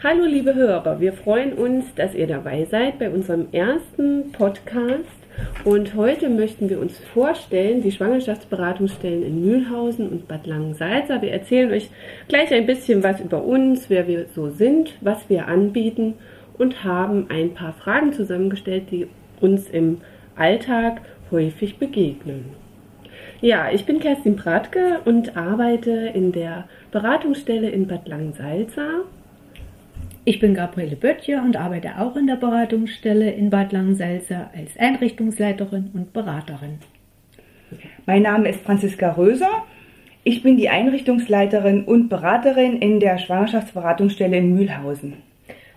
Hallo 0.00 0.26
liebe 0.26 0.54
Hörer, 0.54 1.00
wir 1.00 1.12
freuen 1.12 1.54
uns, 1.54 1.92
dass 1.96 2.14
ihr 2.14 2.28
dabei 2.28 2.64
seid 2.70 3.00
bei 3.00 3.10
unserem 3.10 3.48
ersten 3.50 4.30
Podcast 4.30 5.02
und 5.64 5.96
heute 5.96 6.30
möchten 6.30 6.70
wir 6.70 6.78
uns 6.78 6.96
vorstellen, 7.12 7.82
die 7.82 7.90
Schwangerschaftsberatungsstellen 7.90 9.24
in 9.24 9.44
Mühlhausen 9.44 10.08
und 10.08 10.28
Bad 10.28 10.46
Langensalza. 10.46 11.20
Wir 11.20 11.32
erzählen 11.32 11.72
euch 11.72 11.90
gleich 12.28 12.54
ein 12.54 12.64
bisschen 12.64 13.02
was 13.02 13.18
über 13.18 13.42
uns, 13.42 13.90
wer 13.90 14.06
wir 14.06 14.26
so 14.36 14.50
sind, 14.50 14.94
was 15.00 15.28
wir 15.28 15.48
anbieten 15.48 16.14
und 16.58 16.84
haben 16.84 17.26
ein 17.28 17.54
paar 17.54 17.72
Fragen 17.72 18.12
zusammengestellt, 18.12 18.92
die 18.92 19.08
uns 19.40 19.68
im 19.68 20.00
Alltag 20.36 21.00
häufig 21.32 21.78
begegnen. 21.78 22.44
Ja, 23.40 23.72
ich 23.72 23.84
bin 23.84 23.98
Kerstin 23.98 24.36
Bratke 24.36 25.00
und 25.04 25.36
arbeite 25.36 25.90
in 25.90 26.30
der 26.30 26.68
Beratungsstelle 26.92 27.68
in 27.68 27.88
Bad 27.88 28.06
Langensalza 28.06 29.02
ich 30.28 30.40
bin 30.40 30.52
Gabriele 30.52 30.94
Böttcher 30.94 31.42
und 31.42 31.56
arbeite 31.56 31.98
auch 31.98 32.14
in 32.14 32.26
der 32.26 32.36
Beratungsstelle 32.36 33.30
in 33.30 33.48
Bad 33.48 33.72
Langensalza 33.72 34.50
als 34.54 34.78
Einrichtungsleiterin 34.78 35.90
und 35.94 36.12
Beraterin. 36.12 36.80
Mein 38.04 38.22
Name 38.24 38.50
ist 38.50 38.60
Franziska 38.60 39.12
Röser. 39.12 39.64
Ich 40.24 40.42
bin 40.42 40.58
die 40.58 40.68
Einrichtungsleiterin 40.68 41.82
und 41.84 42.10
Beraterin 42.10 42.76
in 42.76 43.00
der 43.00 43.16
Schwangerschaftsberatungsstelle 43.16 44.36
in 44.36 44.54
Mühlhausen. 44.54 45.14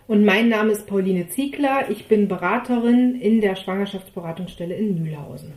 Und 0.05 0.25
mein 0.25 0.49
Name 0.49 0.73
ist 0.73 0.85
Pauline 0.85 1.29
Ziegler. 1.29 1.89
Ich 1.89 2.09
bin 2.09 2.27
Beraterin 2.27 3.21
in 3.21 3.39
der 3.39 3.55
Schwangerschaftsberatungsstelle 3.55 4.75
in 4.75 5.01
Mühlhausen. 5.01 5.53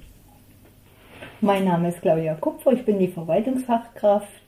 Mein 1.40 1.64
Name 1.64 1.88
ist 1.88 2.00
Claudia 2.00 2.34
Kupfer. 2.34 2.74
Ich 2.74 2.84
bin 2.84 3.00
die 3.00 3.08
Verwaltungsfachkraft 3.08 4.43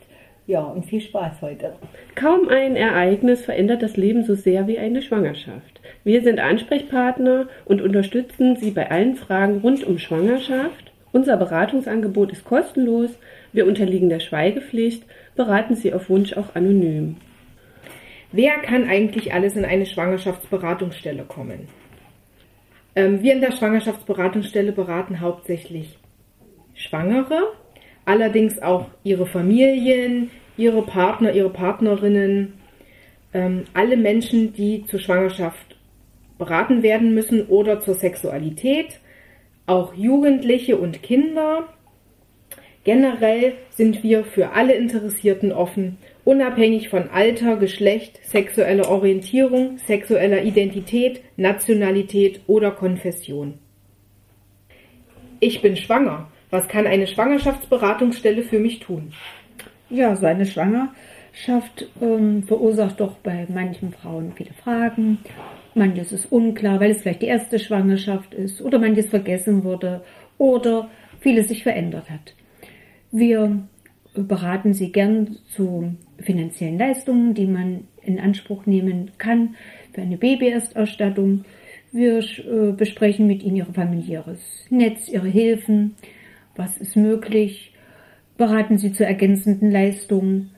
ja, 0.47 0.61
und 0.61 0.87
viel 0.87 1.01
Spaß 1.01 1.43
heute. 1.43 1.75
Kaum 2.15 2.49
ein 2.49 2.77
Ereignis 2.77 3.45
verändert 3.45 3.83
das 3.83 3.97
Leben 3.97 4.25
so 4.25 4.35
sehr 4.35 4.69
wie 4.69 4.79
eine 4.79 5.03
Schwangerschaft. 5.03 5.81
Wir 6.05 6.23
sind 6.23 6.39
Ansprechpartner 6.39 7.49
und 7.65 7.83
unterstützen 7.83 8.57
Sie 8.57 8.71
bei 8.71 8.91
allen 8.91 9.17
Fragen 9.17 9.59
rund 9.59 9.85
um 9.85 9.99
Schwangerschaft. 9.99 10.93
Unser 11.13 11.37
Beratungsangebot 11.37 12.31
ist 12.31 12.45
kostenlos. 12.45 13.11
Wir 13.53 13.67
unterliegen 13.67 14.09
der 14.09 14.21
Schweigepflicht, 14.21 15.05
beraten 15.35 15.75
Sie 15.75 15.93
auf 15.93 16.09
Wunsch 16.09 16.37
auch 16.37 16.55
anonym. 16.55 17.17
Wer 18.31 18.59
kann 18.59 18.89
eigentlich 18.89 19.33
alles 19.35 19.57
in 19.57 19.65
eine 19.65 19.87
Schwangerschaftsberatungsstelle 19.87 21.25
kommen? 21.25 21.69
Ähm, 22.95 23.23
wir 23.23 23.33
in 23.33 23.41
der 23.41 23.53
Schwangerschaftsberatungsstelle 23.53 24.73
beraten 24.73 25.21
hauptsächlich 25.21 25.99
Schwangere, 26.75 27.53
allerdings 28.07 28.63
auch 28.63 28.87
ihre 29.05 29.27
Familien, 29.27 30.31
ihre 30.57 30.83
Partner, 30.83 31.33
ihre 31.33 31.51
Partnerinnen, 31.51 32.55
ähm, 33.35 33.65
alle 33.75 33.99
Menschen, 33.99 34.55
die 34.55 34.87
zur 34.87 35.01
Schwangerschaft 35.01 35.77
beraten 36.39 36.83
werden 36.83 37.13
müssen 37.13 37.47
oder 37.47 37.81
zur 37.81 37.95
Sexualität, 37.95 39.01
auch 39.67 39.95
Jugendliche 39.95 40.77
und 40.77 41.03
Kinder. 41.03 41.69
Generell 42.85 43.55
sind 43.71 44.03
wir 44.03 44.25
für 44.25 44.53
alle 44.53 44.75
Interessierten 44.75 45.51
offen, 45.51 45.99
unabhängig 46.25 46.89
von 46.89 47.11
Alter, 47.11 47.57
Geschlecht, 47.57 48.21
sexueller 48.23 48.89
Orientierung, 48.89 49.79
sexueller 49.79 50.43
Identität, 50.43 51.21
Nationalität 51.37 52.41
oder 52.47 52.71
Konfession. 52.71 53.59
Ich 55.41 55.61
bin 55.63 55.77
schwanger. 55.77 56.31
Was 56.57 56.69
kann 56.69 56.87
eine 56.87 57.07
Schwangerschaftsberatungsstelle 57.07 58.43
für 58.43 58.59
mich 58.59 58.79
tun? 58.81 59.13
Ja, 59.91 60.17
so 60.17 60.25
eine 60.25 60.47
Schwangerschaft 60.47 61.87
ähm, 62.01 62.45
verursacht 62.45 62.99
doch 62.99 63.17
bei 63.19 63.47
manchen 63.53 63.93
Frauen 63.93 64.33
viele 64.35 64.55
Fragen. 64.55 65.19
Manches 65.75 66.13
ist 66.13 66.33
unklar, 66.33 66.81
weil 66.81 66.93
es 66.93 67.03
vielleicht 67.03 67.21
die 67.21 67.27
erste 67.27 67.59
Schwangerschaft 67.59 68.33
ist 68.33 68.63
oder 68.63 68.79
manches 68.79 69.11
vergessen 69.11 69.65
wurde 69.65 70.03
oder 70.39 70.89
vieles 71.21 71.49
sich 71.49 71.63
verändert 71.63 72.09
hat. 72.09 72.35
Wir 73.13 73.69
beraten 74.15 74.73
Sie 74.73 74.93
gern 74.93 75.37
zu 75.55 75.95
finanziellen 76.19 76.79
Leistungen, 76.79 77.35
die 77.35 77.47
man 77.47 77.87
in 78.01 78.19
Anspruch 78.19 78.65
nehmen 78.65 79.11
kann 79.19 79.57
für 79.93 80.01
eine 80.01 80.17
Babyerstausstattung. 80.17 81.45
Wir 81.93 82.21
äh, 82.21 82.73
besprechen 82.75 83.27
mit 83.27 83.43
Ihnen 83.43 83.57
Ihr 83.57 83.67
familiäres 83.67 84.41
Netz, 84.71 85.07
Ihre 85.11 85.29
Hilfen, 85.29 85.97
was 86.57 86.77
ist 86.79 86.97
möglich, 86.97 87.73
beraten 88.37 88.79
Sie 88.79 88.93
zu 88.93 89.05
ergänzenden 89.05 89.71
Leistungen, 89.71 90.51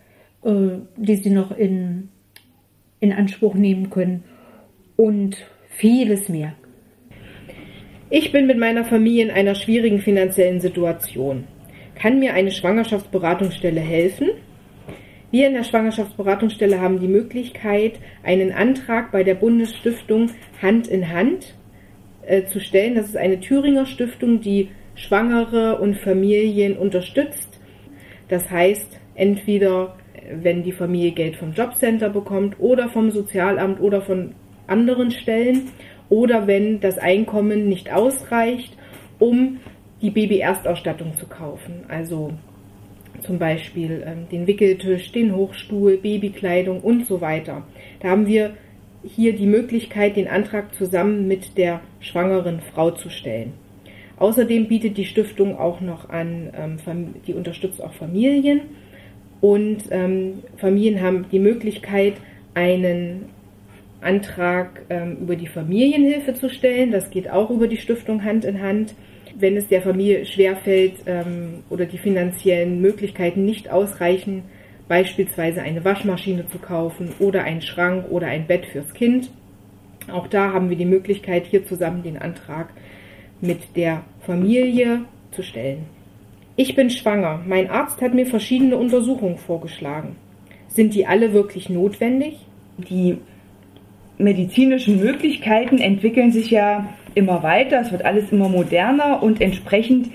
äh, 0.43 0.79
die 0.97 1.17
Sie 1.17 1.31
noch 1.31 1.57
in, 1.57 2.09
in 3.01 3.13
Anspruch 3.13 3.55
nehmen 3.55 3.91
können 3.91 4.25
und 4.97 5.37
vieles 5.69 6.29
mehr. 6.29 6.55
Ich 8.11 8.33
bin 8.33 8.47
mit 8.47 8.59
meiner 8.59 8.85
Familie 8.85 9.25
in 9.25 9.31
einer 9.31 9.55
schwierigen 9.55 10.01
finanziellen 10.01 10.61
Situation. 10.61 11.45
Kann 11.95 12.21
mir 12.21 12.35
eine 12.35 12.51
Schwangerschaftsberatungsstelle 12.51 13.81
helfen? 13.81 14.29
Wir 15.31 15.49
in 15.49 15.55
der 15.55 15.65
Schwangerschaftsberatungsstelle 15.65 16.81
haben 16.81 17.01
die 17.01 17.09
Möglichkeit, 17.09 18.01
einen 18.23 18.51
Antrag 18.51 19.13
bei 19.13 19.25
der 19.25 19.35
Bundesstiftung 19.35 20.31
Hand 20.63 20.89
in 20.89 21.11
Hand 21.13 21.55
äh, 22.23 22.45
zu 22.47 22.61
stellen. 22.61 22.95
Das 22.95 23.07
ist 23.07 23.17
eine 23.17 23.41
Thüringer 23.41 23.85
Stiftung, 23.85 24.41
die 24.41 24.71
Schwangere 24.99 25.79
und 25.79 25.97
Familien 25.97 26.77
unterstützt. 26.77 27.49
Das 28.29 28.51
heißt, 28.51 28.99
entweder 29.15 29.97
wenn 30.31 30.63
die 30.65 30.73
Familie 30.73 31.13
Geld 31.13 31.37
vom 31.37 31.53
Jobcenter 31.53 32.11
bekommt 32.11 32.57
oder 32.59 32.89
vom 32.89 33.11
Sozialamt 33.11 33.81
oder 33.81 34.03
von 34.03 34.35
anderen 34.67 35.11
Stellen 35.13 35.71
oder 36.11 36.47
wenn 36.47 36.81
das 36.81 36.99
Einkommen 36.99 37.69
nicht 37.69 37.93
ausreicht, 37.93 38.77
um 39.19 39.59
die 40.03 40.11
Baby-Erstausstattung 40.11 41.17
zu 41.17 41.27
kaufen. 41.27 41.85
Also 41.89 42.33
zum 43.21 43.39
Beispiel 43.39 44.05
ähm, 44.05 44.29
den 44.31 44.47
Wickeltisch, 44.47 45.13
den 45.13 45.35
Hochstuhl, 45.35 45.97
Babykleidung 45.97 46.81
und 46.81 47.07
so 47.07 47.21
weiter. 47.21 47.63
Da 48.01 48.09
haben 48.09 48.27
wir 48.27 48.55
hier 49.05 49.33
die 49.33 49.47
Möglichkeit, 49.47 50.17
den 50.17 50.29
Antrag 50.29 50.75
zusammen 50.75 51.29
mit 51.29 51.57
der 51.57 51.81
schwangeren 52.01 52.61
Frau 52.61 52.91
zu 52.91 53.11
stellen. 53.11 53.53
Außerdem 54.19 54.67
bietet 54.67 54.97
die 54.97 55.05
Stiftung 55.05 55.59
auch 55.59 55.81
noch 55.81 56.09
an, 56.11 56.51
ähm, 56.57 57.15
die 57.27 57.35
unterstützt 57.35 57.83
auch 57.83 57.93
Familien 57.93 58.63
und 59.41 59.85
ähm, 59.91 60.43
Familien 60.57 61.01
haben 61.01 61.27
die 61.31 61.39
Möglichkeit, 61.39 62.15
einen 62.55 63.27
Antrag 64.01 64.83
ähm, 64.91 65.19
über 65.23 65.37
die 65.37 65.47
Familienhilfe 65.47 66.35
zu 66.35 66.49
stellen. 66.49 66.91
Das 66.91 67.11
geht 67.11 67.31
auch 67.31 67.51
über 67.51 67.69
die 67.69 67.77
Stiftung 67.77 68.25
Hand 68.25 68.45
in 68.45 68.61
Hand. 68.61 68.95
Wenn 69.39 69.57
es 69.57 69.69
der 69.69 69.83
Familie 69.83 70.27
schwerfällt 70.27 70.95
ähm, 71.07 71.63
oder 71.71 71.87
die 71.87 71.99
finanziellen 71.99 72.81
Möglichkeiten 72.81 73.45
nicht 73.45 73.71
ausreichen, 73.71 74.43
beispielsweise 74.89 75.63
eine 75.63 75.85
Waschmaschine 75.85 76.49
zu 76.49 76.59
kaufen 76.59 77.11
oder 77.21 77.45
einen 77.45 77.63
Schrank 77.63 78.07
oder 78.11 78.27
ein 78.27 78.47
Bett 78.47 78.67
fürs 78.67 78.93
Kind. 78.95 79.31
Auch 80.11 80.27
da 80.27 80.53
haben 80.53 80.71
wir 80.71 80.77
die 80.77 80.87
Möglichkeit, 80.87 81.47
hier 81.47 81.65
zusammen 81.67 82.03
den 82.03 82.17
Antrag 82.17 82.71
mit 83.41 83.77
der 83.77 84.03
Familie 84.21 85.03
zu 85.33 85.43
stellen. 85.43 85.87
Ich 86.57 86.75
bin 86.75 86.91
schwanger. 86.91 87.41
Mein 87.47 87.71
Arzt 87.71 88.03
hat 88.03 88.15
mir 88.15 88.27
verschiedene 88.27 88.77
Untersuchungen 88.77 89.39
vorgeschlagen. 89.39 90.17
Sind 90.69 90.95
die 90.95 91.07
alle 91.07 91.33
wirklich 91.33 91.69
notwendig? 91.69 92.39
Die 92.79 93.19
medizinischen 94.19 94.99
Möglichkeiten 94.99 95.79
entwickeln 95.79 96.33
sich 96.33 96.51
ja 96.51 96.89
immer 97.15 97.43
weiter, 97.43 97.81
es 97.81 97.93
wird 97.93 98.05
alles 98.05 98.33
immer 98.33 98.49
moderner 98.49 99.23
und 99.23 99.41
entsprechend 99.41 100.11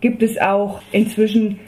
gibt 0.00 0.22
es 0.22 0.40
auch 0.40 0.82
inzwischen 0.92 1.58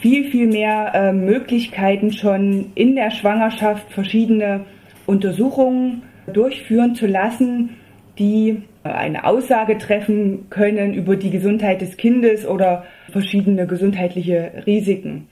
viel, 0.00 0.30
viel 0.30 0.46
mehr 0.46 0.92
äh, 0.94 1.12
Möglichkeiten 1.12 2.12
schon 2.12 2.72
in 2.74 2.94
der 2.94 3.10
Schwangerschaft 3.10 3.90
verschiedene 3.92 4.66
Untersuchungen 5.06 6.02
durchführen 6.32 6.94
zu 6.94 7.06
lassen, 7.06 7.70
die 8.18 8.62
eine 8.84 9.24
Aussage 9.24 9.78
treffen 9.78 10.50
können 10.50 10.94
über 10.94 11.16
die 11.16 11.30
Gesundheit 11.30 11.80
des 11.80 11.96
Kindes 11.96 12.46
oder 12.46 12.84
verschiedene 13.10 13.66
gesundheitliche 13.66 14.64
Risiken. 14.66 15.28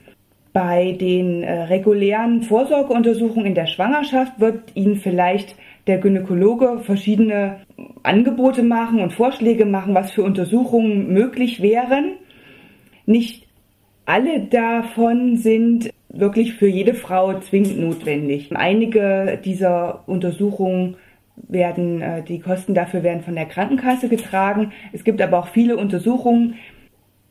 Bei 0.53 0.91
den 0.93 1.43
äh, 1.43 1.63
regulären 1.63 2.43
Vorsorgeuntersuchungen 2.43 3.47
in 3.47 3.55
der 3.55 3.67
Schwangerschaft 3.67 4.39
wird 4.39 4.75
Ihnen 4.75 4.97
vielleicht 4.97 5.55
der 5.87 5.97
Gynäkologe 5.97 6.79
verschiedene 6.81 7.61
Angebote 8.03 8.63
machen 8.63 8.99
und 8.99 9.13
Vorschläge 9.13 9.65
machen, 9.65 9.95
was 9.95 10.11
für 10.11 10.23
Untersuchungen 10.23 11.11
möglich 11.11 11.61
wären. 11.61 12.13
Nicht 13.05 13.47
alle 14.05 14.41
davon 14.41 15.37
sind 15.37 15.89
wirklich 16.09 16.53
für 16.53 16.67
jede 16.67 16.93
Frau 16.93 17.39
zwingend 17.39 17.79
notwendig. 17.79 18.49
Einige 18.55 19.39
dieser 19.43 20.03
Untersuchungen 20.07 20.97
werden, 21.35 22.01
äh, 22.01 22.23
die 22.23 22.39
Kosten 22.39 22.73
dafür 22.73 23.03
werden 23.03 23.23
von 23.23 23.35
der 23.35 23.45
Krankenkasse 23.45 24.09
getragen. 24.09 24.71
Es 24.91 25.03
gibt 25.03 25.21
aber 25.21 25.39
auch 25.39 25.47
viele 25.47 25.77
Untersuchungen, 25.77 26.55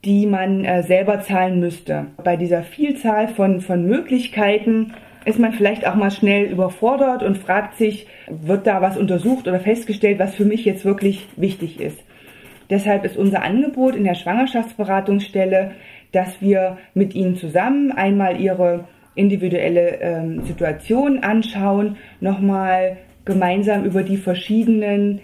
die 0.04 0.26
man 0.26 0.64
äh, 0.64 0.82
selber 0.82 1.20
zahlen 1.20 1.60
müsste. 1.60 2.06
Bei 2.22 2.36
dieser 2.36 2.62
Vielzahl 2.62 3.28
von, 3.28 3.60
von 3.60 3.86
Möglichkeiten 3.86 4.94
ist 5.24 5.38
man 5.38 5.52
vielleicht 5.52 5.86
auch 5.86 5.94
mal 5.94 6.10
schnell 6.10 6.46
überfordert 6.46 7.22
und 7.22 7.38
fragt 7.38 7.76
sich, 7.76 8.08
wird 8.28 8.66
da 8.66 8.82
was 8.82 8.96
untersucht 8.96 9.46
oder 9.46 9.60
festgestellt, 9.60 10.18
was 10.18 10.34
für 10.34 10.44
mich 10.44 10.64
jetzt 10.64 10.84
wirklich 10.84 11.28
wichtig 11.36 11.80
ist. 11.80 11.98
Deshalb 12.70 13.04
ist 13.04 13.16
unser 13.16 13.42
Angebot 13.42 13.94
in 13.94 14.04
der 14.04 14.14
Schwangerschaftsberatungsstelle, 14.14 15.72
dass 16.10 16.40
wir 16.40 16.78
mit 16.94 17.14
Ihnen 17.14 17.36
zusammen 17.36 17.92
einmal 17.92 18.40
Ihre 18.40 18.84
individuelle 19.14 20.00
ähm, 20.00 20.42
Situation 20.44 21.22
anschauen, 21.22 21.96
nochmal 22.20 22.96
gemeinsam 23.24 23.84
über 23.84 24.02
die 24.02 24.16
verschiedenen 24.16 25.20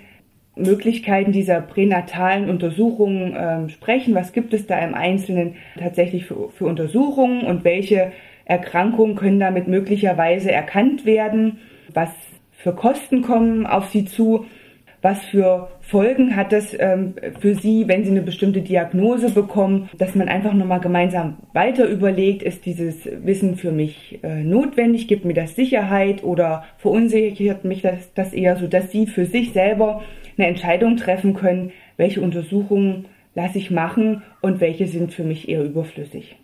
Möglichkeiten 0.56 1.32
dieser 1.32 1.60
pränatalen 1.60 2.50
Untersuchungen 2.50 3.34
ähm, 3.38 3.68
sprechen. 3.68 4.14
Was 4.14 4.32
gibt 4.32 4.52
es 4.52 4.66
da 4.66 4.78
im 4.78 4.94
Einzelnen 4.94 5.54
tatsächlich 5.78 6.26
für, 6.26 6.50
für 6.50 6.66
Untersuchungen 6.66 7.42
und 7.42 7.64
welche 7.64 8.12
Erkrankungen 8.44 9.14
können 9.14 9.40
damit 9.40 9.68
möglicherweise 9.68 10.50
erkannt 10.50 11.06
werden? 11.06 11.58
Was 11.94 12.10
für 12.52 12.74
Kosten 12.74 13.22
kommen 13.22 13.66
auf 13.66 13.90
Sie 13.90 14.04
zu? 14.04 14.46
Was 15.00 15.22
für 15.26 15.68
Folgen 15.80 16.34
hat 16.34 16.52
das 16.52 16.76
ähm, 16.78 17.14
für 17.38 17.54
Sie, 17.54 17.86
wenn 17.86 18.04
Sie 18.04 18.10
eine 18.10 18.22
bestimmte 18.22 18.62
Diagnose 18.62 19.30
bekommen, 19.30 19.88
dass 19.96 20.16
man 20.16 20.28
einfach 20.28 20.52
nochmal 20.52 20.80
gemeinsam 20.80 21.36
weiter 21.52 21.86
überlegt, 21.86 22.42
ist 22.42 22.66
dieses 22.66 23.08
Wissen 23.24 23.56
für 23.56 23.70
mich 23.70 24.18
äh, 24.24 24.42
notwendig, 24.42 25.06
gibt 25.06 25.24
mir 25.24 25.34
das 25.34 25.54
Sicherheit 25.54 26.24
oder 26.24 26.64
verunsichert 26.78 27.64
mich 27.64 27.82
das, 27.82 28.12
das 28.14 28.32
eher 28.32 28.56
so, 28.56 28.66
dass 28.66 28.90
Sie 28.90 29.06
für 29.06 29.24
sich 29.24 29.52
selber 29.52 30.02
eine 30.36 30.48
Entscheidung 30.48 30.96
treffen 30.96 31.34
können, 31.34 31.70
welche 31.96 32.20
Untersuchungen 32.20 33.06
lasse 33.36 33.58
ich 33.58 33.70
machen 33.70 34.22
und 34.40 34.60
welche 34.60 34.88
sind 34.88 35.14
für 35.14 35.22
mich 35.22 35.48
eher 35.48 35.62
überflüssig. 35.62 36.36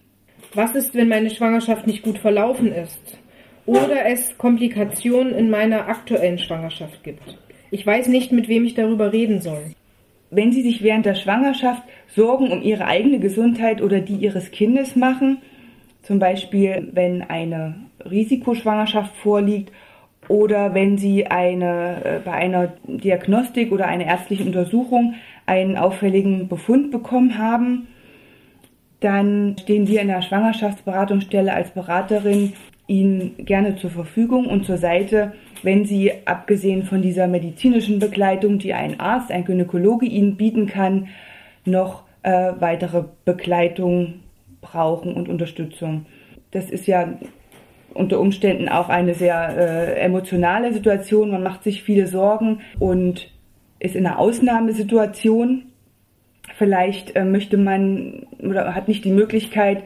Was 0.55 0.77
ist, 0.77 0.95
wenn 0.95 1.09
meine 1.09 1.31
Schwangerschaft 1.31 1.89
nicht 1.89 2.05
gut 2.05 2.19
verlaufen 2.19 2.73
ist 2.73 3.19
oder 3.67 4.07
es 4.07 4.39
Komplikationen 4.39 5.35
in 5.35 5.50
meiner 5.50 5.89
aktuellen 5.89 6.39
Schwangerschaft 6.39 7.03
gibt? 7.03 7.37
Ich 7.75 7.85
weiß 7.85 8.06
nicht, 8.06 8.31
mit 8.31 8.47
wem 8.47 8.65
ich 8.65 8.75
darüber 8.75 9.12
reden 9.12 9.41
soll. 9.41 9.73
Wenn 10.31 10.53
Sie 10.53 10.62
sich 10.62 10.85
während 10.85 11.06
der 11.06 11.17
Schwangerschaft 11.17 11.82
Sorgen 12.06 12.53
um 12.53 12.62
Ihre 12.62 12.87
eigene 12.87 13.19
Gesundheit 13.19 13.82
oder 13.82 13.99
die 13.99 14.15
Ihres 14.15 14.53
Kindes 14.53 14.94
machen, 14.94 15.38
zum 16.05 16.21
Beispiel 16.21 16.91
wenn 16.93 17.23
eine 17.23 17.75
Risikoschwangerschaft 18.09 19.17
vorliegt 19.17 19.73
oder 20.29 20.73
wenn 20.73 20.99
Sie 20.99 21.26
eine, 21.26 22.05
äh, 22.05 22.21
bei 22.25 22.31
einer 22.31 22.75
Diagnostik 22.87 23.73
oder 23.73 23.88
einer 23.88 24.06
ärztlichen 24.06 24.47
Untersuchung 24.47 25.15
einen 25.44 25.76
auffälligen 25.76 26.47
Befund 26.47 26.93
bekommen 26.93 27.38
haben, 27.38 27.88
dann 29.00 29.56
stehen 29.61 29.88
wir 29.88 30.00
in 30.00 30.06
der 30.06 30.23
Schwangerschaftsberatungsstelle 30.23 31.53
als 31.53 31.71
Beraterin 31.71 32.53
Ihnen 32.87 33.45
gerne 33.45 33.77
zur 33.77 33.91
Verfügung 33.91 34.47
und 34.47 34.67
zur 34.67 34.77
Seite, 34.77 35.33
wenn 35.63 35.87
Sie 35.87 36.13
abgesehen 36.27 36.83
von 36.83 37.01
dieser 37.01 37.27
medizinischen 37.27 37.99
Begleitung, 37.99 38.59
die 38.59 38.75
ein 38.75 39.01
Arzt, 39.01 39.31
ein 39.31 39.45
Gynäkologe 39.45 40.07
Ihnen 40.07 40.37
bieten 40.37 40.67
kann, 40.67 41.09
noch 41.65 42.03
äh, 42.23 42.53
weitere 42.59 43.05
Begleitung 43.25 44.21
brauchen 44.61 45.15
und 45.15 45.29
Unterstützung. 45.29 46.07
Das 46.51 46.71
ist 46.71 46.87
ja 46.87 47.19
unter 47.95 48.21
Umständen 48.21 48.69
auch 48.69 48.89
eine 48.89 49.15
sehr 49.15 49.57
äh, 49.57 50.01
emotionale 50.01 50.73
Situation. 50.73 51.31
Man 51.31 51.43
macht 51.43 51.63
sich 51.63 51.83
viele 51.83 52.07
Sorgen 52.07 52.61
und 52.79 53.31
ist 53.79 53.95
in 53.95 54.07
einer 54.07 54.19
Ausnahmesituation. 54.19 55.67
Vielleicht 56.57 57.17
äh, 57.17 57.25
möchte 57.25 57.57
man 57.57 58.27
oder 58.41 58.75
hat 58.75 58.89
nicht 58.89 59.05
die 59.05 59.13
Möglichkeit, 59.13 59.83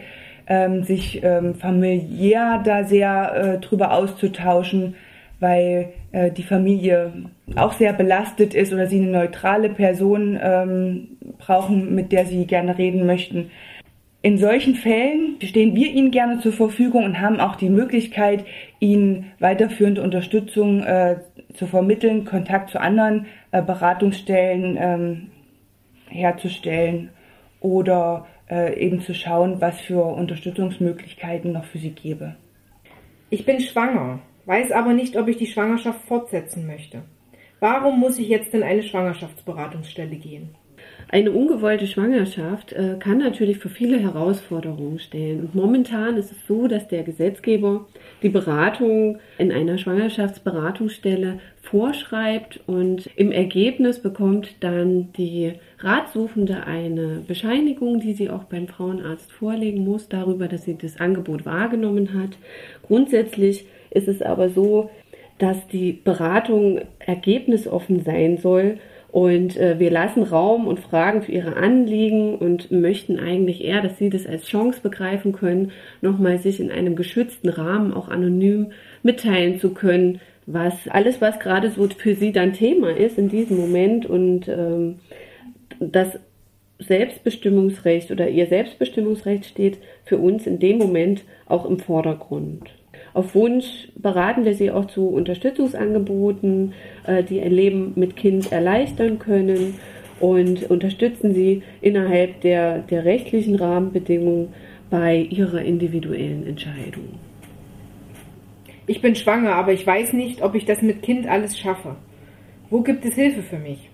ähm, 0.49 0.83
sich 0.83 1.23
ähm, 1.23 1.55
familiär 1.55 2.62
da 2.65 2.85
sehr 2.85 3.35
äh, 3.35 3.59
drüber 3.59 3.93
auszutauschen, 3.93 4.95
weil 5.41 5.91
äh, 6.12 6.31
die 6.31 6.43
Familie 6.43 7.12
auch 7.55 7.75
sehr 7.75 7.93
belastet 7.93 8.55
ist 8.55 8.73
oder 8.73 8.87
sie 8.87 9.00
eine 9.00 9.11
neutrale 9.11 9.69
Person 9.69 10.39
ähm, 10.43 11.09
brauchen, 11.39 11.95
mit 11.95 12.12
der 12.12 12.27
sie 12.27 12.47
gerne 12.47 12.79
reden 12.79 13.06
möchten. 13.06 13.50
In 14.21 14.39
solchen 14.39 14.75
Fällen 14.75 15.37
stehen 15.43 15.77
wir 15.77 15.93
Ihnen 15.93 16.11
gerne 16.11 16.41
zur 16.41 16.53
Verfügung 16.53 17.05
und 17.05 17.21
haben 17.21 17.39
auch 17.39 17.55
die 17.55 17.69
Möglichkeit, 17.69 18.45
Ihnen 18.81 19.27
weiterführende 19.39 20.03
Unterstützung 20.03 20.83
äh, 20.83 21.19
zu 21.55 21.67
vermitteln, 21.67 22.25
Kontakt 22.25 22.71
zu 22.71 22.81
anderen 22.81 23.27
äh, 23.53 23.62
Beratungsstellen 23.62 24.77
ähm, 24.81 25.27
herzustellen 26.09 27.11
oder 27.61 28.27
äh, 28.50 28.79
eben 28.79 29.00
zu 29.00 29.15
schauen, 29.15 29.61
was 29.61 29.81
für 29.81 30.03
Unterstützungsmöglichkeiten 30.03 31.53
noch 31.53 31.65
für 31.65 31.79
Sie 31.79 31.91
gäbe. 31.91 32.37
Ich 33.31 33.45
bin 33.45 33.61
schwanger, 33.61 34.21
weiß 34.47 34.73
aber 34.73 34.95
nicht, 34.95 35.17
ob 35.17 35.29
ich 35.29 35.37
die 35.37 35.47
Schwangerschaft 35.47 36.00
fortsetzen 36.06 36.67
möchte. 36.67 37.03
Warum 37.61 37.99
muss 37.99 38.19
ich 38.19 38.29
jetzt 38.29 38.55
in 38.55 38.62
eine 38.62 38.83
Schwangerschaftsberatungsstelle 38.83 40.17
gehen? 40.17 40.55
Eine 41.10 41.32
ungewollte 41.32 41.87
Schwangerschaft 41.87 42.75
äh, 42.75 42.96
kann 42.99 43.16
natürlich 43.16 43.58
für 43.58 43.70
viele 43.70 43.99
Herausforderungen 43.99 44.99
stellen. 44.99 45.40
Und 45.40 45.55
momentan 45.55 46.19
ist 46.19 46.31
es 46.31 46.46
so, 46.46 46.66
dass 46.66 46.87
der 46.87 47.02
Gesetzgeber 47.02 47.87
die 48.22 48.28
Beratung 48.28 49.19
in 49.38 49.50
einer 49.50 49.78
Schwangerschaftsberatungsstelle 49.78 51.40
vorschreibt 51.62 52.60
und 52.66 53.08
im 53.16 53.32
Ergebnis 53.32 54.00
bekommt 54.00 54.56
dann 54.60 55.10
die 55.14 55.55
Ratsuchende 55.78 56.64
eine 56.64 57.22
Bescheinigung, 57.26 58.00
die 58.00 58.12
sie 58.12 58.28
auch 58.28 58.44
beim 58.44 58.69
Frauenarzt 58.69 59.32
vorlegen 59.32 59.84
muss, 59.84 60.11
darüber, 60.11 60.46
dass 60.46 60.64
sie 60.64 60.76
das 60.76 61.00
Angebot 61.00 61.46
wahrgenommen 61.46 62.12
hat. 62.20 62.37
Grundsätzlich 62.87 63.64
ist 63.90 64.08
es 64.08 64.20
aber 64.20 64.50
so, 64.50 64.90
dass 65.38 65.69
die 65.69 65.93
Beratung 65.93 66.81
ergebnisoffen 66.99 68.02
sein 68.02 68.37
soll 68.37 68.78
und 69.10 69.56
äh, 69.56 69.78
wir 69.78 69.90
lassen 69.90 70.22
Raum 70.22 70.66
und 70.66 70.81
fragen 70.81 71.22
für 71.22 71.32
ihre 71.32 71.56
Anliegen 71.56 72.37
und 72.37 72.70
möchten 72.70 73.19
eigentlich 73.19 73.64
eher, 73.64 73.81
dass 73.81 73.99
sie 73.99 74.10
das 74.10 74.26
als 74.26 74.44
Chance 74.44 74.81
begreifen 74.82 75.32
können, 75.32 75.72
nochmal 76.02 76.38
sich 76.38 76.60
in 76.60 76.70
einem 76.70 76.94
geschützten 76.94 77.49
Rahmen 77.49 77.94
auch 77.94 78.08
anonym 78.08 78.72
mitteilen 79.02 79.58
zu 79.58 79.70
können, 79.70 80.20
was 80.46 80.75
alles, 80.88 81.20
was 81.20 81.38
gerade 81.40 81.70
so 81.70 81.88
für 81.88 82.14
sie 82.14 82.32
dann 82.32 82.52
Thema 82.52 82.90
ist 82.90 83.19
in 83.19 83.28
diesem 83.28 83.56
Moment 83.56 84.06
und 84.06 84.46
ähm, 84.49 85.00
das 85.81 86.19
Selbstbestimmungsrecht 86.78 88.11
oder 88.11 88.28
ihr 88.28 88.46
Selbstbestimmungsrecht 88.46 89.46
steht 89.46 89.78
für 90.04 90.19
uns 90.19 90.46
in 90.46 90.58
dem 90.58 90.78
Moment 90.78 91.25
auch 91.46 91.64
im 91.64 91.78
Vordergrund. 91.78 92.70
Auf 93.19 93.35
Wunsch 93.35 93.88
beraten 93.97 94.44
wir 94.44 94.55
sie 94.55 94.70
auch 94.70 94.85
zu 94.85 95.09
Unterstützungsangeboten, 95.09 96.73
äh, 97.05 97.25
die 97.25 97.38
ihr 97.38 97.50
Leben 97.50 97.94
mit 97.97 98.15
Kind 98.15 98.52
erleichtern 98.52 99.19
können 99.19 99.75
und 100.21 100.71
unterstützen 100.71 101.35
sie 101.35 101.64
innerhalb 101.81 102.42
der, 102.42 102.78
der 102.78 103.04
rechtlichen 103.04 103.57
Rahmenbedingungen 103.57 104.50
bei 104.88 105.16
ihrer 105.16 105.62
individuellen 105.62 106.47
Entscheidung. 106.47 107.19
Ich 108.87 109.02
bin 109.02 109.16
schwanger, 109.16 109.57
aber 109.57 109.73
ich 109.73 109.85
weiß 109.85 110.12
nicht, 110.12 110.40
ob 110.40 110.54
ich 110.54 110.64
das 110.64 110.81
mit 110.81 111.02
Kind 111.02 111.26
alles 111.26 111.59
schaffe. 111.59 111.97
Wo 112.71 112.83
gibt 112.83 113.04
es 113.04 113.16
Hilfe 113.16 113.42
für 113.42 113.59
mich? 113.59 113.90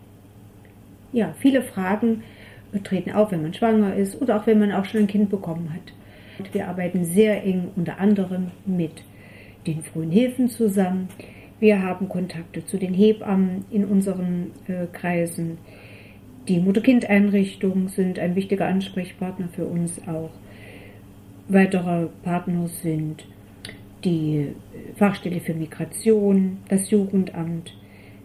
Ja, 1.14 1.32
viele 1.38 1.62
Fragen 1.62 2.24
treten 2.84 3.12
auf, 3.12 3.32
wenn 3.32 3.40
man 3.40 3.54
schwanger 3.54 3.94
ist 3.94 4.20
oder 4.20 4.36
auch 4.36 4.46
wenn 4.46 4.58
man 4.58 4.72
auch 4.72 4.84
schon 4.84 5.00
ein 5.00 5.06
Kind 5.06 5.30
bekommen 5.30 5.70
hat. 5.72 6.52
Wir 6.52 6.68
arbeiten 6.68 7.06
sehr 7.06 7.42
eng 7.42 7.70
unter 7.74 7.98
anderem 7.98 8.50
mit 8.66 9.02
den 9.66 9.82
frühen 9.82 10.10
Hilfen 10.10 10.48
zusammen. 10.48 11.08
Wir 11.60 11.82
haben 11.82 12.08
Kontakte 12.08 12.64
zu 12.66 12.78
den 12.78 12.94
Hebammen 12.94 13.64
in 13.70 13.84
unseren 13.84 14.50
äh, 14.66 14.86
Kreisen. 14.92 15.58
Die 16.48 16.60
Mutter-Kind-Einrichtungen 16.60 17.88
sind 17.88 18.18
ein 18.18 18.34
wichtiger 18.34 18.66
Ansprechpartner 18.66 19.48
für 19.48 19.64
uns 19.64 20.00
auch. 20.06 20.30
Weitere 21.48 22.08
Partner 22.22 22.68
sind 22.68 23.26
die 24.04 24.48
Fachstelle 24.96 25.40
für 25.40 25.54
Migration, 25.54 26.58
das 26.68 26.90
Jugendamt. 26.90 27.74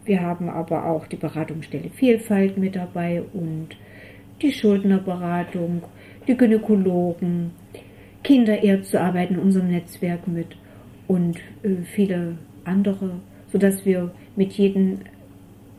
Wir 0.05 0.21
haben 0.21 0.49
aber 0.49 0.85
auch 0.85 1.07
die 1.07 1.15
Beratungsstelle 1.15 1.89
Vielfalt 1.91 2.57
mit 2.57 2.75
dabei 2.75 3.23
und 3.33 3.69
die 4.41 4.51
Schuldnerberatung, 4.51 5.83
die 6.27 6.35
Gynäkologen, 6.35 7.51
Kinderärzte 8.23 8.99
arbeiten 8.99 9.35
in 9.35 9.39
unserem 9.39 9.69
Netzwerk 9.69 10.27
mit 10.27 10.57
und 11.09 11.37
äh, 11.63 11.81
viele 11.83 12.37
andere, 12.63 13.09
sodass 13.51 13.83
wir 13.83 14.11
mit 14.35 14.53
jedem 14.53 14.99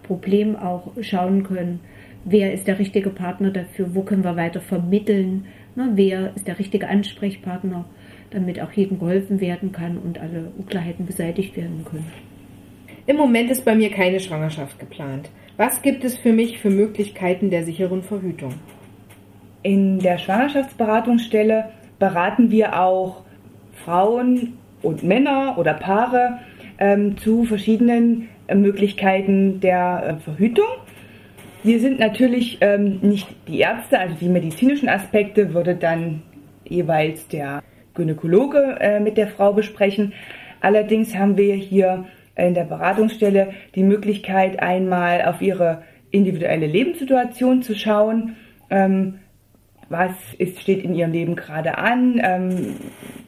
Problem 0.03 0.57
auch 0.57 0.91
schauen 1.01 1.45
können, 1.45 1.79
wer 2.25 2.53
ist 2.53 2.67
der 2.67 2.79
richtige 2.81 3.11
Partner 3.11 3.51
dafür, 3.51 3.95
wo 3.95 4.03
können 4.03 4.25
wir 4.25 4.37
weiter 4.37 4.61
vermitteln, 4.61 5.47
ne, 5.77 5.93
wer 5.95 6.35
ist 6.35 6.49
der 6.49 6.59
richtige 6.59 6.89
Ansprechpartner, 6.89 7.85
damit 8.31 8.61
auch 8.61 8.73
jedem 8.73 8.99
geholfen 8.99 9.41
werden 9.41 9.71
kann 9.71 9.99
und 9.99 10.19
alle 10.19 10.51
Unklarheiten 10.59 11.07
beseitigt 11.07 11.57
werden 11.57 11.85
können. 11.85 12.11
Im 13.07 13.17
Moment 13.17 13.53
ist 13.53 13.65
bei 13.65 13.77
mir 13.77 13.91
keine 13.91 14.19
Schwangerschaft 14.19 14.81
geplant. 14.81 15.31
Was 15.57 15.81
gibt 15.81 16.03
es 16.05 16.19
für 16.19 16.33
mich 16.33 16.59
für 16.59 16.71
Möglichkeiten 16.71 17.51
der 17.51 17.65
sicheren 17.65 18.03
Verhütung? 18.03 18.55
In 19.63 20.01
der 20.01 20.19
Schwangerschaftsberatungsstelle 20.19 21.71
beraten 22.01 22.51
wir 22.51 22.81
auch 22.81 23.23
Frauen 23.85 24.55
und 24.83 25.03
Männer 25.03 25.57
oder 25.59 25.75
Paare 25.75 26.39
ähm, 26.79 27.17
zu 27.19 27.45
verschiedenen 27.45 28.29
äh, 28.47 28.55
Möglichkeiten 28.55 29.61
der 29.61 30.19
äh, 30.19 30.21
Verhütung. 30.23 30.67
Wir 31.63 31.79
sind 31.79 31.99
natürlich 32.01 32.59
ähm, 32.63 33.01
nicht 33.03 33.29
die 33.47 33.61
Ärzte, 33.61 33.99
also 33.99 34.15
die 34.19 34.29
medizinischen 34.29 34.89
Aspekte 34.89 35.53
würde 35.53 35.75
dann 35.75 36.23
jeweils 36.65 37.29
der 37.29 37.63
Gynäkologe 37.95 38.79
äh, 38.81 39.01
mit 39.01 39.19
der 39.19 39.29
Frau 39.29 39.53
besprechen. 39.53 40.15
Allerdings 40.61 41.15
haben 41.15 41.37
wir 41.37 41.55
hier 41.55 42.07
in 42.37 42.55
der 42.55 42.65
Beratungsstelle 42.65 43.53
die 43.75 43.83
Möglichkeit, 43.83 44.61
einmal 44.63 45.23
auf 45.25 45.43
ihre 45.43 45.83
individuelle 46.11 46.67
Lebenssituation 46.67 47.63
zu 47.63 47.75
schauen. 47.75 48.37
Ähm, 48.71 49.19
was 49.91 50.13
ist, 50.39 50.61
steht 50.61 50.85
in 50.85 50.95
ihrem 50.95 51.13
Leben 51.13 51.37
gerade 51.37 51.77
an, 51.77 52.21
ähm, 52.25 52.77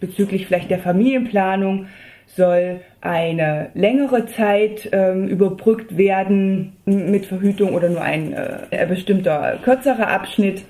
bezüglich 0.00 0.46
vielleicht 0.46 0.70
der 0.70 0.78
Familienplanung, 0.78 1.86
soll 2.26 2.80
eine 3.02 3.70
längere 3.74 4.26
Zeit 4.26 4.88
ähm, 4.92 5.28
überbrückt 5.28 5.98
werden 5.98 6.72
mit 6.86 7.26
Verhütung 7.26 7.74
oder 7.74 7.90
nur 7.90 8.00
ein 8.00 8.32
äh, 8.32 8.86
bestimmter 8.88 9.58
kürzerer 9.62 10.08
Abschnitt. 10.08 10.64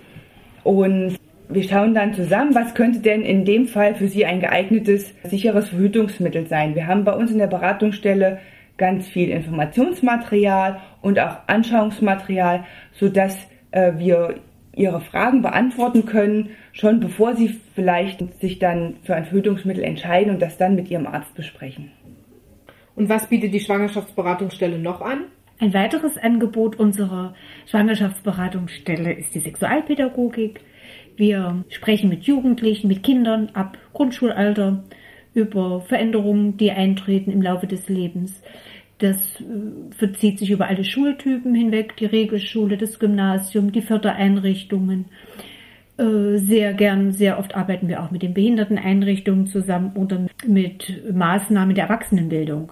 Und 0.64 1.16
wir 1.48 1.62
schauen 1.62 1.94
dann 1.94 2.14
zusammen, 2.14 2.54
was 2.54 2.74
könnte 2.74 3.00
denn 3.00 3.22
in 3.22 3.44
dem 3.44 3.66
Fall 3.66 3.94
für 3.94 4.08
Sie 4.08 4.24
ein 4.24 4.40
geeignetes, 4.40 5.12
sicheres 5.24 5.68
Verhütungsmittel 5.68 6.46
sein. 6.46 6.74
Wir 6.74 6.86
haben 6.86 7.04
bei 7.04 7.12
uns 7.12 7.30
in 7.30 7.38
der 7.38 7.46
Beratungsstelle 7.46 8.38
ganz 8.78 9.06
viel 9.06 9.28
Informationsmaterial 9.28 10.80
und 11.02 11.20
auch 11.20 11.36
Anschauungsmaterial, 11.46 12.64
sodass 12.92 13.36
äh, 13.70 13.92
wir 13.98 14.36
Ihre 14.74 15.00
Fragen 15.00 15.42
beantworten 15.42 16.06
können, 16.06 16.50
schon 16.72 17.00
bevor 17.00 17.36
Sie 17.36 17.60
vielleicht 17.74 18.40
sich 18.40 18.58
dann 18.58 18.96
für 19.02 19.14
ein 19.14 19.26
Verhütungsmittel 19.26 19.84
entscheiden 19.84 20.32
und 20.32 20.40
das 20.40 20.56
dann 20.56 20.74
mit 20.74 20.90
Ihrem 20.90 21.06
Arzt 21.06 21.34
besprechen. 21.34 21.90
Und 22.94 23.08
was 23.08 23.28
bietet 23.28 23.54
die 23.54 23.60
Schwangerschaftsberatungsstelle 23.60 24.78
noch 24.78 25.00
an? 25.00 25.24
Ein 25.58 25.74
weiteres 25.74 26.18
Angebot 26.18 26.78
unserer 26.78 27.34
Schwangerschaftsberatungsstelle 27.66 29.12
ist 29.12 29.34
die 29.34 29.40
Sexualpädagogik. 29.40 30.60
Wir 31.16 31.64
sprechen 31.68 32.08
mit 32.08 32.24
Jugendlichen, 32.24 32.88
mit 32.88 33.02
Kindern 33.02 33.50
ab 33.52 33.78
Grundschulalter 33.92 34.82
über 35.34 35.80
Veränderungen, 35.82 36.56
die 36.56 36.72
eintreten 36.72 37.30
im 37.30 37.42
Laufe 37.42 37.66
des 37.66 37.88
Lebens. 37.88 38.42
Das 39.02 39.16
äh, 39.40 39.44
verzieht 39.96 40.38
sich 40.38 40.52
über 40.52 40.68
alle 40.68 40.84
Schultypen 40.84 41.54
hinweg, 41.56 41.96
die 41.96 42.06
Regelschule, 42.06 42.78
das 42.78 43.00
Gymnasium, 43.00 43.72
die 43.72 43.82
Fördereinrichtungen. 43.82 45.06
Äh, 45.98 46.38
sehr 46.38 46.72
gern, 46.72 47.10
sehr 47.10 47.40
oft 47.40 47.56
arbeiten 47.56 47.88
wir 47.88 48.00
auch 48.00 48.12
mit 48.12 48.22
den 48.22 48.32
Behinderteneinrichtungen 48.32 49.48
zusammen 49.48 49.96
oder 49.96 50.26
mit 50.46 51.02
Maßnahmen 51.12 51.74
der 51.74 51.86
Erwachsenenbildung. 51.86 52.70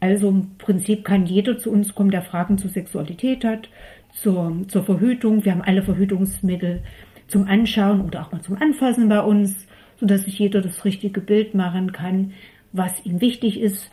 Also 0.00 0.28
im 0.28 0.58
Prinzip 0.58 1.02
kann 1.02 1.24
jeder 1.24 1.56
zu 1.56 1.70
uns 1.70 1.94
kommen, 1.94 2.10
der 2.10 2.22
Fragen 2.22 2.58
zur 2.58 2.68
Sexualität 2.68 3.42
hat, 3.42 3.70
zur, 4.12 4.54
zur 4.68 4.84
Verhütung. 4.84 5.46
Wir 5.46 5.52
haben 5.52 5.62
alle 5.62 5.82
Verhütungsmittel 5.82 6.82
zum 7.26 7.46
Anschauen 7.46 8.02
oder 8.02 8.20
auch 8.20 8.32
mal 8.32 8.42
zum 8.42 8.60
Anfassen 8.60 9.08
bei 9.08 9.20
uns, 9.20 9.66
sodass 9.98 10.24
sich 10.24 10.38
jeder 10.38 10.60
das 10.60 10.84
richtige 10.84 11.22
Bild 11.22 11.54
machen 11.54 11.92
kann, 11.92 12.32
was 12.72 13.06
ihm 13.06 13.22
wichtig 13.22 13.58
ist 13.58 13.90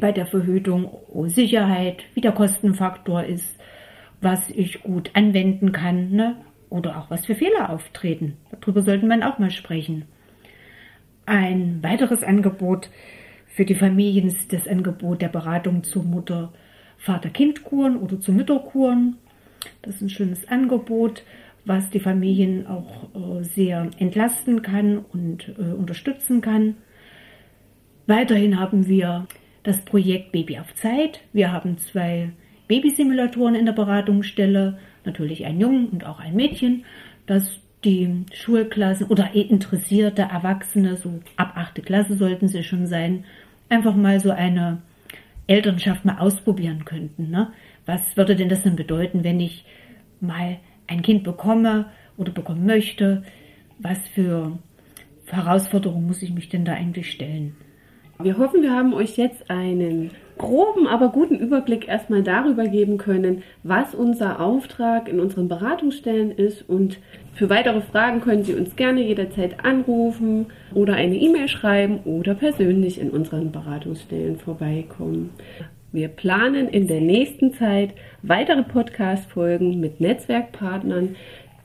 bei 0.00 0.12
der 0.12 0.26
Verhütung, 0.26 0.90
Sicherheit, 1.26 2.04
wie 2.14 2.20
der 2.20 2.32
Kostenfaktor 2.32 3.24
ist, 3.24 3.58
was 4.20 4.50
ich 4.50 4.82
gut 4.82 5.10
anwenden 5.14 5.72
kann, 5.72 6.10
ne? 6.10 6.36
oder 6.70 6.98
auch 6.98 7.10
was 7.10 7.26
für 7.26 7.34
Fehler 7.34 7.70
auftreten. 7.70 8.36
Darüber 8.60 8.82
sollten 8.82 9.08
wir 9.08 9.28
auch 9.28 9.38
mal 9.38 9.50
sprechen. 9.50 10.04
Ein 11.26 11.82
weiteres 11.82 12.22
Angebot 12.22 12.90
für 13.46 13.64
die 13.64 13.74
Familien 13.74 14.28
ist 14.28 14.52
das 14.52 14.68
Angebot 14.68 15.22
der 15.22 15.28
Beratung 15.28 15.82
zur 15.84 16.04
Mutter 16.04 16.52
Vater-Kind-Kuren 16.98 17.96
oder 17.96 18.20
zu 18.20 18.32
Mütterkuren. 18.32 19.16
Das 19.82 19.96
ist 19.96 20.02
ein 20.02 20.10
schönes 20.10 20.48
Angebot, 20.48 21.22
was 21.64 21.90
die 21.90 22.00
Familien 22.00 22.66
auch 22.66 23.08
äh, 23.14 23.44
sehr 23.44 23.90
entlasten 23.98 24.62
kann 24.62 24.98
und 24.98 25.54
äh, 25.58 25.72
unterstützen 25.72 26.40
kann. 26.40 26.76
Weiterhin 28.06 28.58
haben 28.58 28.88
wir 28.88 29.26
das 29.62 29.80
Projekt 29.80 30.32
Baby 30.32 30.58
auf 30.58 30.74
Zeit. 30.74 31.20
Wir 31.32 31.52
haben 31.52 31.78
zwei 31.78 32.30
Babysimulatoren 32.68 33.54
in 33.54 33.66
der 33.66 33.72
Beratungsstelle, 33.72 34.78
natürlich 35.04 35.46
ein 35.46 35.60
Jungen 35.60 35.88
und 35.88 36.04
auch 36.04 36.20
ein 36.20 36.36
Mädchen, 36.36 36.84
dass 37.26 37.60
die 37.84 38.24
Schulklassen 38.32 39.06
oder 39.06 39.34
interessierte 39.34 40.22
Erwachsene, 40.22 40.96
so 40.96 41.20
ab 41.36 41.52
achte 41.54 41.82
Klasse 41.82 42.16
sollten 42.16 42.48
sie 42.48 42.62
schon 42.62 42.86
sein, 42.86 43.24
einfach 43.68 43.94
mal 43.94 44.20
so 44.20 44.30
eine 44.30 44.82
Elternschaft 45.46 46.04
mal 46.04 46.18
ausprobieren 46.18 46.84
könnten. 46.84 47.30
Ne? 47.30 47.52
Was 47.86 48.16
würde 48.16 48.36
denn 48.36 48.48
das 48.48 48.62
denn 48.62 48.76
bedeuten, 48.76 49.24
wenn 49.24 49.40
ich 49.40 49.64
mal 50.20 50.58
ein 50.86 51.02
Kind 51.02 51.24
bekomme 51.24 51.86
oder 52.16 52.32
bekommen 52.32 52.66
möchte? 52.66 53.22
Was 53.78 53.98
für 54.08 54.58
Herausforderungen 55.26 56.06
muss 56.06 56.22
ich 56.22 56.32
mich 56.32 56.48
denn 56.48 56.64
da 56.64 56.74
eigentlich 56.74 57.10
stellen? 57.10 57.56
Wir 58.20 58.36
hoffen, 58.36 58.62
wir 58.62 58.72
haben 58.72 58.94
euch 58.94 59.16
jetzt 59.16 59.48
einen 59.48 60.10
groben, 60.38 60.88
aber 60.88 61.10
guten 61.10 61.36
Überblick 61.36 61.86
erstmal 61.86 62.24
darüber 62.24 62.66
geben 62.66 62.98
können, 62.98 63.44
was 63.62 63.94
unser 63.94 64.40
Auftrag 64.40 65.08
in 65.08 65.20
unseren 65.20 65.46
Beratungsstellen 65.46 66.32
ist. 66.32 66.68
Und 66.68 66.98
für 67.34 67.48
weitere 67.48 67.80
Fragen 67.80 68.20
können 68.20 68.42
Sie 68.42 68.54
uns 68.54 68.74
gerne 68.74 69.02
jederzeit 69.02 69.64
anrufen 69.64 70.46
oder 70.74 70.94
eine 70.94 71.14
E-Mail 71.14 71.46
schreiben 71.46 72.00
oder 72.06 72.34
persönlich 72.34 73.00
in 73.00 73.10
unseren 73.10 73.52
Beratungsstellen 73.52 74.40
vorbeikommen. 74.40 75.30
Wir 75.92 76.08
planen 76.08 76.68
in 76.68 76.88
der 76.88 77.00
nächsten 77.00 77.54
Zeit 77.54 77.90
weitere 78.22 78.64
Podcast-Folgen 78.64 79.78
mit 79.78 80.00
Netzwerkpartnern, 80.00 81.14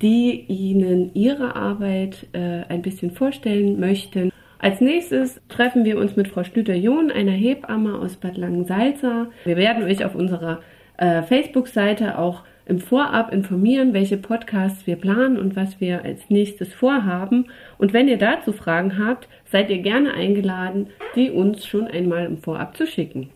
die 0.03 0.41
Ihnen 0.47 1.15
ihre 1.15 1.55
Arbeit 1.55 2.27
äh, 2.33 2.61
ein 2.69 2.83
bisschen 2.83 3.09
vorstellen 3.09 3.79
möchten 3.79 4.31
als 4.63 4.79
nächstes 4.79 5.41
treffen 5.49 5.83
wir 5.83 5.97
uns 5.97 6.15
mit 6.15 6.29
Frau 6.29 6.45
Stüter-John, 6.45 7.11
einer 7.11 7.33
Hebamme 7.33 7.99
aus 7.99 8.15
Bad 8.15 8.37
Langensalza. 8.37 9.27
Wir 9.43 9.57
werden 9.57 9.83
euch 9.83 10.05
auf 10.05 10.15
unserer 10.15 10.61
äh, 10.95 11.21
Facebook-Seite 11.21 12.17
auch 12.17 12.43
im 12.65 12.79
Vorab 12.79 13.33
informieren, 13.33 13.91
welche 13.91 14.15
Podcasts 14.15 14.87
wir 14.87 14.95
planen 14.95 15.37
und 15.37 15.57
was 15.57 15.81
wir 15.81 16.05
als 16.05 16.29
nächstes 16.29 16.73
vorhaben. 16.73 17.47
Und 17.77 17.91
wenn 17.91 18.07
ihr 18.07 18.17
dazu 18.17 18.53
Fragen 18.53 18.97
habt, 19.05 19.27
seid 19.51 19.69
ihr 19.69 19.79
gerne 19.79 20.13
eingeladen, 20.13 20.87
die 21.13 21.29
uns 21.29 21.65
schon 21.65 21.87
einmal 21.87 22.25
im 22.25 22.37
Vorab 22.37 22.77
zu 22.77 22.87
schicken. 22.87 23.31